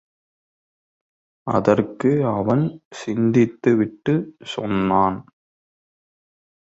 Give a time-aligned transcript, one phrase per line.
[1.47, 2.63] அதற்கு அவன்
[3.01, 4.13] சிந்தித்துவிட்டு
[4.53, 5.19] சொன்னான்.